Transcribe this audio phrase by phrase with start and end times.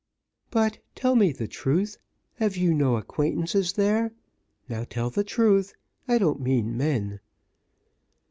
[0.49, 1.95] "But, tell me the truth,
[2.37, 4.11] have you no acquaintances there?
[4.67, 5.75] now, tell me the truth.
[6.07, 7.19] I don't mean men."